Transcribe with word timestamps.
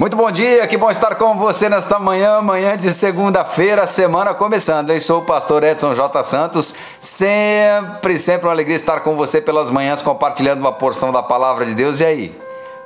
Muito 0.00 0.16
bom 0.16 0.30
dia, 0.30 0.66
que 0.66 0.78
bom 0.78 0.90
estar 0.90 1.14
com 1.16 1.36
você 1.36 1.68
nesta 1.68 1.98
manhã, 1.98 2.40
manhã 2.40 2.74
de 2.74 2.90
segunda-feira, 2.90 3.86
semana 3.86 4.32
começando. 4.32 4.88
Eu 4.88 4.98
sou 4.98 5.20
o 5.20 5.24
pastor 5.26 5.62
Edson 5.62 5.94
J. 5.94 6.24
Santos, 6.24 6.74
sempre, 6.98 8.18
sempre 8.18 8.46
uma 8.46 8.52
alegria 8.54 8.76
estar 8.76 9.00
com 9.00 9.14
você 9.14 9.42
pelas 9.42 9.70
manhãs 9.70 10.00
compartilhando 10.00 10.60
uma 10.60 10.72
porção 10.72 11.12
da 11.12 11.22
palavra 11.22 11.66
de 11.66 11.74
Deus. 11.74 12.00
E 12.00 12.06
aí, 12.06 12.40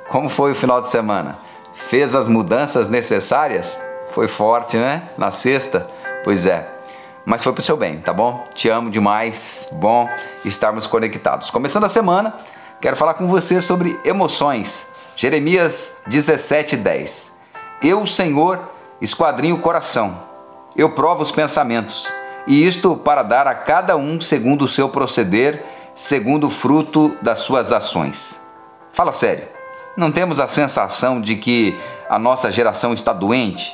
como 0.09 0.27
foi 0.27 0.51
o 0.51 0.55
final 0.55 0.81
de 0.81 0.89
semana? 0.89 1.37
Fez 1.73 2.15
as 2.15 2.27
mudanças 2.27 2.89
necessárias? 2.89 3.81
Foi 4.09 4.27
forte, 4.27 4.75
né? 4.75 5.03
Na 5.17 5.31
sexta? 5.31 5.89
Pois 6.21 6.45
é. 6.45 6.69
Mas 7.23 7.41
foi 7.41 7.53
pro 7.53 7.63
seu 7.63 7.77
bem, 7.77 8.01
tá 8.01 8.11
bom? 8.11 8.43
Te 8.53 8.67
amo 8.67 8.91
demais. 8.91 9.69
Bom 9.71 10.09
estarmos 10.43 10.85
conectados. 10.85 11.49
Começando 11.49 11.85
a 11.85 11.89
semana, 11.89 12.33
quero 12.81 12.97
falar 12.97 13.13
com 13.13 13.25
você 13.25 13.61
sobre 13.61 13.97
emoções 14.03 14.93
Jeremias 15.15 15.97
17:10. 16.07 17.37
Eu, 17.81 18.05
Senhor, 18.05 18.59
esquadrinho 19.01 19.55
o 19.55 19.61
coração. 19.61 20.23
Eu 20.75 20.91
provo 20.91 21.23
os 21.23 21.31
pensamentos, 21.31 22.11
e 22.45 22.67
isto 22.67 22.97
para 22.97 23.23
dar 23.23 23.47
a 23.47 23.55
cada 23.55 23.95
um 23.95 24.19
segundo 24.19 24.65
o 24.65 24.67
seu 24.67 24.89
proceder, 24.89 25.63
segundo 25.95 26.47
o 26.47 26.51
fruto 26.51 27.15
das 27.21 27.39
suas 27.39 27.71
ações. 27.71 28.41
Fala 28.91 29.13
sério. 29.13 29.47
Não 29.95 30.11
temos 30.11 30.41
a 30.41 30.47
sensação 30.47 31.21
de 31.21 31.37
que 31.37 31.77
a 32.09 32.19
nossa 32.19 32.51
geração 32.51 32.93
está 32.93 33.13
doente? 33.13 33.73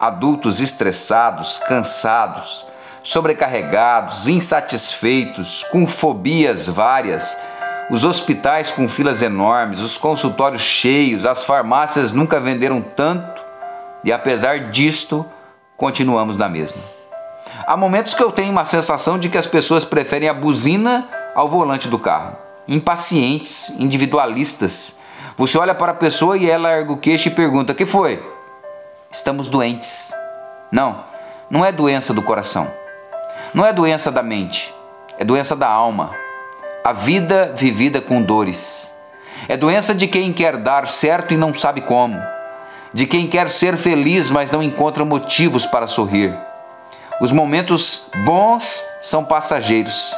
Adultos 0.00 0.58
estressados, 0.58 1.58
cansados, 1.58 2.66
sobrecarregados, 3.02 4.26
insatisfeitos, 4.26 5.64
com 5.70 5.86
fobias 5.86 6.66
várias, 6.66 7.36
os 7.90 8.04
hospitais 8.04 8.70
com 8.70 8.88
filas 8.88 9.22
enormes, 9.22 9.80
os 9.80 9.96
consultórios 9.96 10.62
cheios, 10.62 11.26
as 11.26 11.42
farmácias 11.44 12.12
nunca 12.12 12.40
venderam 12.40 12.80
tanto 12.80 13.42
e 14.04 14.12
apesar 14.12 14.70
disto, 14.70 15.24
continuamos 15.76 16.36
na 16.36 16.48
mesma. 16.48 16.82
Há 17.66 17.76
momentos 17.76 18.14
que 18.14 18.22
eu 18.22 18.32
tenho 18.32 18.50
uma 18.50 18.64
sensação 18.64 19.18
de 19.18 19.28
que 19.28 19.38
as 19.38 19.46
pessoas 19.46 19.84
preferem 19.84 20.28
a 20.28 20.34
buzina 20.34 21.08
ao 21.34 21.48
volante 21.48 21.88
do 21.88 21.98
carro. 21.98 22.36
Impacientes, 22.66 23.70
individualistas. 23.78 24.98
Você 25.36 25.56
olha 25.58 25.74
para 25.74 25.92
a 25.92 25.94
pessoa 25.94 26.36
e 26.36 26.50
ela 26.50 26.70
ergue 26.70 26.92
o 26.92 26.96
queixo 26.96 27.28
e 27.28 27.32
pergunta: 27.32 27.74
"Que 27.74 27.86
foi?" 27.86 28.20
Estamos 29.10 29.48
doentes. 29.48 30.12
Não, 30.70 31.04
não 31.50 31.64
é 31.64 31.70
doença 31.70 32.12
do 32.12 32.22
coração. 32.22 32.68
Não 33.54 33.64
é 33.64 33.72
doença 33.72 34.10
da 34.10 34.22
mente. 34.22 34.74
É 35.18 35.24
doença 35.24 35.54
da 35.54 35.68
alma 35.68 36.21
a 36.84 36.92
vida 36.92 37.52
vivida 37.56 38.00
com 38.00 38.20
dores. 38.20 38.92
É 39.48 39.56
doença 39.56 39.94
de 39.94 40.08
quem 40.08 40.32
quer 40.32 40.56
dar 40.56 40.88
certo 40.88 41.32
e 41.32 41.36
não 41.36 41.54
sabe 41.54 41.80
como, 41.80 42.20
de 42.92 43.06
quem 43.06 43.28
quer 43.28 43.48
ser 43.50 43.76
feliz, 43.76 44.30
mas 44.30 44.50
não 44.50 44.62
encontra 44.62 45.04
motivos 45.04 45.64
para 45.64 45.86
sorrir. 45.86 46.36
Os 47.20 47.30
momentos 47.30 48.06
bons 48.24 48.84
são 49.00 49.24
passageiros. 49.24 50.16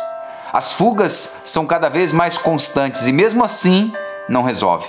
As 0.52 0.72
fugas 0.72 1.38
são 1.44 1.66
cada 1.66 1.90
vez 1.90 2.12
mais 2.12 2.38
constantes 2.38 3.06
e 3.06 3.12
mesmo 3.12 3.44
assim 3.44 3.92
não 4.28 4.42
resolve. 4.42 4.86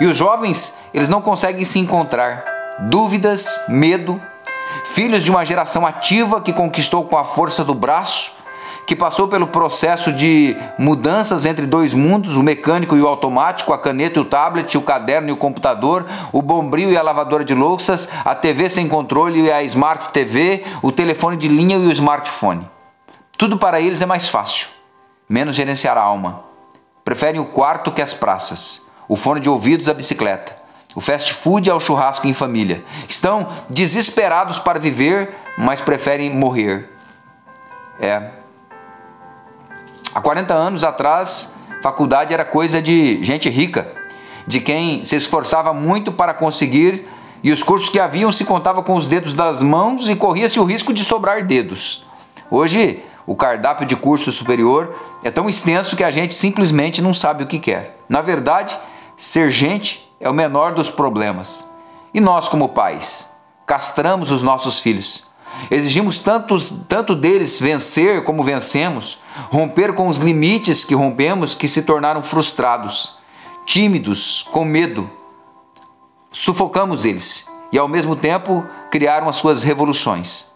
E 0.00 0.04
os 0.04 0.16
jovens, 0.16 0.76
eles 0.92 1.08
não 1.08 1.22
conseguem 1.22 1.64
se 1.64 1.78
encontrar. 1.78 2.44
Dúvidas, 2.80 3.62
medo, 3.68 4.20
filhos 4.84 5.22
de 5.22 5.30
uma 5.30 5.46
geração 5.46 5.86
ativa 5.86 6.42
que 6.42 6.52
conquistou 6.52 7.04
com 7.04 7.16
a 7.16 7.24
força 7.24 7.64
do 7.64 7.74
braço 7.74 8.36
que 8.86 8.94
passou 8.94 9.26
pelo 9.26 9.48
processo 9.48 10.12
de 10.12 10.56
mudanças 10.78 11.44
entre 11.44 11.66
dois 11.66 11.92
mundos, 11.92 12.36
o 12.36 12.42
mecânico 12.42 12.96
e 12.96 13.02
o 13.02 13.08
automático, 13.08 13.72
a 13.72 13.78
caneta 13.78 14.20
e 14.20 14.22
o 14.22 14.24
tablet, 14.24 14.78
o 14.78 14.82
caderno 14.82 15.28
e 15.28 15.32
o 15.32 15.36
computador, 15.36 16.06
o 16.32 16.40
bombril 16.40 16.92
e 16.92 16.96
a 16.96 17.02
lavadora 17.02 17.44
de 17.44 17.52
louças, 17.52 18.08
a 18.24 18.32
TV 18.32 18.68
sem 18.70 18.88
controle 18.88 19.42
e 19.42 19.50
a 19.50 19.62
Smart 19.64 20.12
TV, 20.12 20.62
o 20.80 20.92
telefone 20.92 21.36
de 21.36 21.48
linha 21.48 21.76
e 21.76 21.86
o 21.88 21.90
smartphone. 21.90 22.70
Tudo 23.36 23.58
para 23.58 23.80
eles 23.80 24.00
é 24.00 24.06
mais 24.06 24.28
fácil, 24.28 24.68
menos 25.28 25.56
gerenciar 25.56 25.98
a 25.98 26.02
alma. 26.02 26.44
Preferem 27.04 27.40
o 27.40 27.46
quarto 27.46 27.90
que 27.90 28.00
as 28.00 28.14
praças, 28.14 28.86
o 29.08 29.16
fone 29.16 29.40
de 29.40 29.50
ouvidos 29.50 29.88
à 29.88 29.94
bicicleta, 29.94 30.56
o 30.94 31.00
fast 31.00 31.32
food 31.34 31.68
ao 31.68 31.80
churrasco 31.80 32.28
em 32.28 32.32
família. 32.32 32.84
Estão 33.08 33.48
desesperados 33.68 34.60
para 34.60 34.78
viver, 34.78 35.34
mas 35.58 35.80
preferem 35.80 36.30
morrer. 36.30 36.88
É, 38.00 38.30
Há 40.16 40.20
40 40.22 40.54
anos 40.54 40.82
atrás, 40.82 41.54
faculdade 41.82 42.32
era 42.32 42.42
coisa 42.42 42.80
de 42.80 43.22
gente 43.22 43.50
rica, 43.50 43.92
de 44.46 44.60
quem 44.60 45.04
se 45.04 45.14
esforçava 45.14 45.74
muito 45.74 46.10
para 46.10 46.32
conseguir, 46.32 47.06
e 47.42 47.52
os 47.52 47.62
cursos 47.62 47.90
que 47.90 48.00
haviam 48.00 48.32
se 48.32 48.46
contava 48.46 48.82
com 48.82 48.94
os 48.94 49.06
dedos 49.06 49.34
das 49.34 49.60
mãos 49.60 50.08
e 50.08 50.16
corria-se 50.16 50.58
o 50.58 50.64
risco 50.64 50.94
de 50.94 51.04
sobrar 51.04 51.44
dedos. 51.44 52.02
Hoje, 52.50 53.04
o 53.26 53.36
cardápio 53.36 53.86
de 53.86 53.94
curso 53.94 54.32
superior 54.32 54.98
é 55.22 55.30
tão 55.30 55.50
extenso 55.50 55.94
que 55.94 56.02
a 56.02 56.10
gente 56.10 56.34
simplesmente 56.34 57.02
não 57.02 57.12
sabe 57.12 57.44
o 57.44 57.46
que 57.46 57.58
quer. 57.58 57.98
Na 58.08 58.22
verdade, 58.22 58.74
ser 59.18 59.50
gente 59.50 60.10
é 60.18 60.30
o 60.30 60.34
menor 60.34 60.72
dos 60.72 60.88
problemas. 60.88 61.70
E 62.14 62.22
nós, 62.22 62.48
como 62.48 62.70
pais, 62.70 63.36
castramos 63.66 64.30
os 64.32 64.42
nossos 64.42 64.78
filhos. 64.78 65.26
Exigimos 65.70 66.20
tantos, 66.20 66.70
tanto 66.88 67.14
deles 67.14 67.58
vencer 67.58 68.24
como 68.24 68.42
vencemos, 68.42 69.18
romper 69.50 69.94
com 69.94 70.08
os 70.08 70.18
limites 70.18 70.84
que 70.84 70.94
rompemos 70.94 71.54
que 71.54 71.66
se 71.66 71.82
tornaram 71.82 72.22
frustrados, 72.22 73.18
tímidos, 73.64 74.42
com 74.52 74.64
medo. 74.64 75.10
Sufocamos 76.30 77.04
eles 77.04 77.50
e 77.72 77.78
ao 77.78 77.88
mesmo 77.88 78.14
tempo 78.14 78.64
criaram 78.90 79.28
as 79.28 79.36
suas 79.36 79.62
revoluções. 79.62 80.54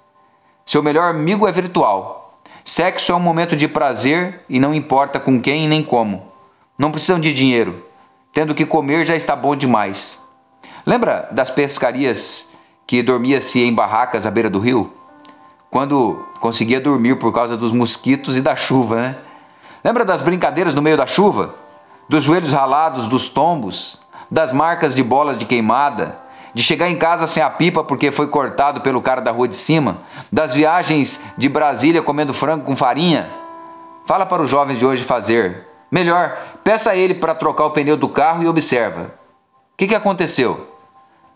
Seu 0.65 0.83
melhor 0.83 1.11
amigo 1.11 1.49
é 1.49 1.53
virtual. 1.53 2.41
Sexo 2.65 3.11
é 3.11 3.15
um 3.15 3.21
momento 3.21 3.57
de 3.57 3.67
prazer 3.67 4.45
e 4.49 4.61
não 4.61 4.75
importa 4.75 5.19
com 5.19 5.41
quem 5.41 5.67
nem 5.67 5.83
como. 5.83 6.31
Não 6.79 6.93
precisam 6.93 7.19
de 7.19 7.35
dinheiro. 7.35 7.85
Tendo 8.33 8.55
que 8.55 8.65
comer 8.65 9.05
já 9.05 9.17
está 9.17 9.35
bom 9.35 9.57
demais. 9.57 10.23
Lembra 10.87 11.29
das 11.33 11.51
pescarias 11.51 12.50
que 12.91 13.05
dormia-se 13.05 13.63
em 13.63 13.73
barracas 13.73 14.27
à 14.27 14.33
beira 14.33 14.51
do 14.51 14.59
rio? 14.59 14.93
Quando 15.71 16.27
conseguia 16.41 16.81
dormir 16.81 17.21
por 17.21 17.33
causa 17.33 17.57
dos 17.57 17.71
mosquitos 17.71 18.37
e 18.37 18.41
da 18.41 18.57
chuva, 18.57 18.97
né? 19.01 19.17
Lembra 19.85 20.05
das 20.05 20.21
brincadeiras 20.21 20.75
no 20.75 20.83
meio 20.83 20.97
da 20.97 21.07
chuva? 21.07 21.55
Dos 22.09 22.25
joelhos 22.25 22.53
ralados, 22.53 23.07
dos 23.07 23.29
tombos, 23.29 24.03
das 24.29 24.53
marcas 24.53 24.93
de 24.93 25.05
bolas 25.05 25.39
de 25.39 25.45
queimada, 25.45 26.19
de 26.53 26.65
chegar 26.65 26.91
em 26.91 26.97
casa 26.97 27.29
sem 27.29 27.41
a 27.41 27.49
pipa 27.49 27.85
porque 27.85 28.11
foi 28.11 28.27
cortado 28.27 28.81
pelo 28.81 29.01
cara 29.01 29.21
da 29.21 29.31
rua 29.31 29.47
de 29.47 29.55
cima, 29.55 29.99
das 30.33 30.53
viagens 30.53 31.23
de 31.39 31.49
Brasília 31.49 32.03
comendo 32.03 32.35
frango 32.35 32.65
com 32.65 32.75
farinha? 32.75 33.31
Fala 34.05 34.27
para 34.27 34.43
os 34.43 34.51
jovens 34.51 34.81
de 34.81 34.85
hoje 34.85 35.05
fazer. 35.05 35.65
Melhor, 35.93 36.37
peça 36.65 36.91
a 36.91 36.97
ele 36.97 37.15
para 37.15 37.37
trocar 37.37 37.67
o 37.67 37.71
pneu 37.71 37.97
do 37.97 38.09
carro 38.09 38.43
e 38.43 38.49
observa. 38.49 39.15
O 39.75 39.77
que, 39.77 39.87
que 39.87 39.95
aconteceu? 39.95 40.80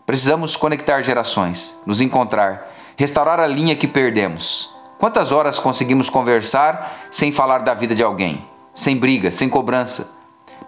Precisamos 0.05 0.55
conectar 0.55 1.01
gerações, 1.01 1.81
nos 1.83 1.99
encontrar, 1.99 2.71
restaurar 2.95 3.39
a 3.39 3.47
linha 3.47 3.75
que 3.75 3.87
perdemos. 3.87 4.69
Quantas 4.99 5.31
horas 5.31 5.57
conseguimos 5.57 6.09
conversar 6.09 7.07
sem 7.09 7.31
falar 7.31 7.59
da 7.59 7.73
vida 7.73 7.95
de 7.95 8.03
alguém? 8.03 8.47
Sem 8.73 8.95
briga, 8.95 9.31
sem 9.31 9.49
cobrança. 9.49 10.15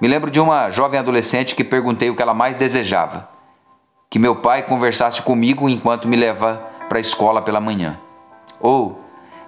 Me 0.02 0.08
lembro 0.08 0.32
de 0.32 0.40
uma 0.40 0.72
jovem 0.72 1.00
adolescente 1.00 1.56
que 1.56 1.64
perguntei 1.64 2.10
o 2.10 2.16
que 2.16 2.22
ela 2.22 2.34
mais 2.34 2.56
desejava: 2.56 3.30
que 4.10 4.18
meu 4.18 4.38
pai 4.38 4.64
conversasse 4.64 5.22
comigo 5.22 5.70
enquanto 5.70 6.08
me 6.08 6.16
leva 6.16 6.62
para 6.90 6.98
a 6.98 7.02
escola 7.02 7.42
pela 7.42 7.62
manhã. 7.62 8.00
Ou 8.60 9.02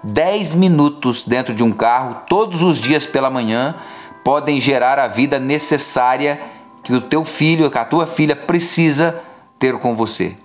10 0.04 0.54
minutos 0.54 1.26
dentro 1.26 1.54
de 1.54 1.64
um 1.64 1.72
carro 1.72 2.22
todos 2.30 2.62
os 2.62 2.78
dias 2.78 3.08
pela 3.08 3.30
manhã 3.30 3.76
podem 4.24 4.62
gerar 4.62 5.00
a 5.00 5.08
vida 5.08 5.40
necessária 5.40 6.40
que 6.84 6.94
o 6.94 7.02
teu 7.02 7.26
filho, 7.26 7.72
que 7.72 7.78
a 7.78 7.86
tua 7.86 8.06
filha 8.06 8.36
precisa 8.36 9.24
ter 9.60 9.78
com 9.78 9.96
você. 9.96 10.36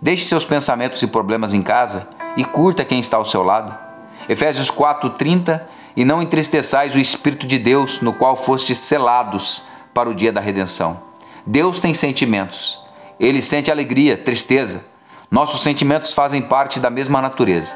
Deixe 0.00 0.24
seus 0.24 0.44
pensamentos 0.44 1.02
e 1.02 1.06
problemas 1.08 1.52
em 1.52 1.62
casa 1.62 2.08
e 2.36 2.44
curta 2.44 2.84
quem 2.84 3.00
está 3.00 3.16
ao 3.16 3.24
seu 3.24 3.42
lado. 3.42 3.76
Efésios 4.28 4.70
4:30 4.70 5.60
E 5.96 6.04
não 6.04 6.22
entristeçais 6.22 6.94
o 6.94 6.98
espírito 6.98 7.46
de 7.46 7.58
Deus, 7.58 8.02
no 8.02 8.12
qual 8.12 8.36
fostes 8.36 8.78
selados 8.78 9.62
para 9.94 10.10
o 10.10 10.14
dia 10.14 10.30
da 10.30 10.42
redenção. 10.42 11.00
Deus 11.46 11.80
tem 11.80 11.94
sentimentos. 11.94 12.78
Ele 13.18 13.40
sente 13.40 13.70
alegria, 13.70 14.14
tristeza. 14.14 14.84
Nossos 15.30 15.62
sentimentos 15.62 16.12
fazem 16.12 16.42
parte 16.42 16.78
da 16.78 16.90
mesma 16.90 17.22
natureza. 17.22 17.74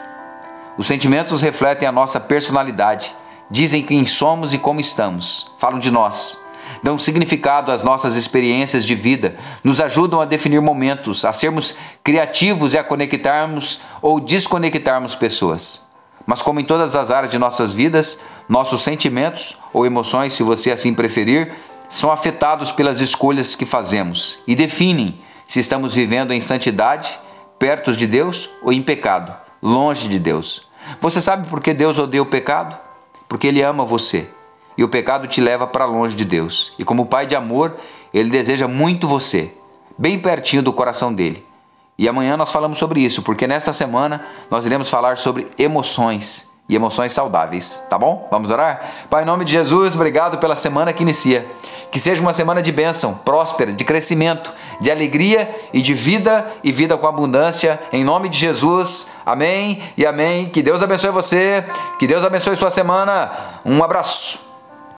Os 0.76 0.86
sentimentos 0.86 1.40
refletem 1.40 1.88
a 1.88 1.92
nossa 1.92 2.20
personalidade, 2.20 3.14
dizem 3.50 3.82
quem 3.82 4.06
somos 4.06 4.52
e 4.52 4.58
como 4.58 4.80
estamos, 4.80 5.50
falam 5.58 5.78
de 5.78 5.90
nós 5.90 6.38
dão 6.82 6.98
significado 6.98 7.72
às 7.72 7.82
nossas 7.82 8.16
experiências 8.16 8.84
de 8.84 8.94
vida, 8.94 9.36
nos 9.62 9.80
ajudam 9.80 10.20
a 10.20 10.24
definir 10.24 10.60
momentos, 10.60 11.24
a 11.24 11.32
sermos 11.32 11.76
criativos 12.02 12.74
e 12.74 12.78
a 12.78 12.84
conectarmos 12.84 13.80
ou 14.00 14.20
desconectarmos 14.20 15.14
pessoas. 15.14 15.88
Mas, 16.26 16.42
como 16.42 16.60
em 16.60 16.64
todas 16.64 16.94
as 16.94 17.10
áreas 17.10 17.30
de 17.30 17.38
nossas 17.38 17.72
vidas, 17.72 18.20
nossos 18.48 18.82
sentimentos 18.82 19.56
ou 19.72 19.86
emoções, 19.86 20.32
se 20.32 20.42
você 20.42 20.70
assim 20.70 20.94
preferir, 20.94 21.52
são 21.88 22.12
afetados 22.12 22.70
pelas 22.70 23.00
escolhas 23.00 23.54
que 23.54 23.66
fazemos 23.66 24.38
e 24.46 24.54
definem 24.54 25.20
se 25.46 25.58
estamos 25.58 25.92
vivendo 25.92 26.32
em 26.32 26.40
santidade, 26.40 27.18
perto 27.58 27.96
de 27.96 28.06
Deus 28.06 28.48
ou 28.62 28.72
em 28.72 28.82
pecado, 28.82 29.34
longe 29.60 30.08
de 30.08 30.18
Deus. 30.18 30.68
Você 31.00 31.20
sabe 31.20 31.48
por 31.48 31.60
que 31.60 31.74
Deus 31.74 31.98
odeia 31.98 32.22
o 32.22 32.26
pecado? 32.26 32.78
Porque 33.28 33.48
Ele 33.48 33.60
ama 33.60 33.84
você 33.84 34.30
e 34.76 34.84
o 34.84 34.88
pecado 34.88 35.26
te 35.26 35.40
leva 35.40 35.66
para 35.66 35.84
longe 35.84 36.14
de 36.14 36.24
Deus. 36.24 36.72
E 36.78 36.84
como 36.84 37.06
Pai 37.06 37.26
de 37.26 37.36
amor, 37.36 37.76
Ele 38.12 38.30
deseja 38.30 38.66
muito 38.66 39.06
você, 39.06 39.52
bem 39.96 40.18
pertinho 40.18 40.62
do 40.62 40.72
coração 40.72 41.12
dele. 41.12 41.44
E 41.98 42.08
amanhã 42.08 42.36
nós 42.36 42.50
falamos 42.50 42.78
sobre 42.78 43.00
isso, 43.00 43.22
porque 43.22 43.46
nesta 43.46 43.72
semana 43.72 44.24
nós 44.50 44.64
iremos 44.64 44.88
falar 44.88 45.18
sobre 45.18 45.48
emoções 45.58 46.50
e 46.66 46.74
emoções 46.74 47.12
saudáveis, 47.12 47.82
tá 47.90 47.98
bom? 47.98 48.28
Vamos 48.30 48.50
orar? 48.50 48.80
Pai, 49.10 49.22
em 49.22 49.26
nome 49.26 49.44
de 49.44 49.52
Jesus, 49.52 49.94
obrigado 49.94 50.38
pela 50.38 50.54
semana 50.54 50.92
que 50.92 51.02
inicia. 51.02 51.46
Que 51.90 51.98
seja 51.98 52.22
uma 52.22 52.32
semana 52.32 52.62
de 52.62 52.70
bênção, 52.70 53.14
próspera, 53.16 53.72
de 53.72 53.84
crescimento, 53.84 54.52
de 54.80 54.90
alegria 54.90 55.52
e 55.72 55.82
de 55.82 55.92
vida 55.92 56.46
e 56.62 56.70
vida 56.70 56.96
com 56.96 57.08
abundância. 57.08 57.80
Em 57.92 58.04
nome 58.04 58.28
de 58.28 58.38
Jesus. 58.38 59.12
Amém 59.26 59.82
e 59.96 60.06
amém. 60.06 60.48
Que 60.48 60.62
Deus 60.62 60.82
abençoe 60.82 61.10
você. 61.10 61.64
Que 61.98 62.06
Deus 62.06 62.24
abençoe 62.24 62.54
sua 62.54 62.70
semana. 62.70 63.32
Um 63.64 63.82
abraço. 63.82 64.49